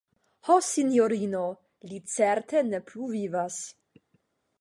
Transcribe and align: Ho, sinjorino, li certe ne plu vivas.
Ho, 0.45 0.53
sinjorino, 0.67 1.41
li 1.91 1.99
certe 2.13 2.63
ne 2.71 2.79
plu 2.89 3.11
vivas. 3.13 3.59